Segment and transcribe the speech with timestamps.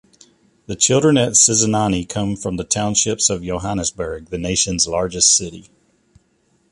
[0.65, 5.69] The children at Sizanani come from the townships of Johannesburg, the nation's largest city.